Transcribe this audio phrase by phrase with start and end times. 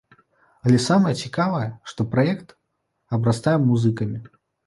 [0.67, 2.49] Але самае цікавае, што праект
[3.17, 4.17] абрастае музыкамі.